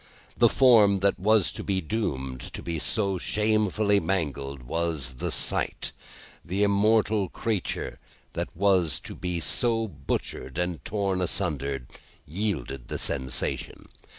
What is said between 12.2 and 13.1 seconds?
yielded the